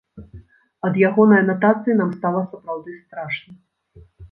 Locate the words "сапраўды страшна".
2.55-3.51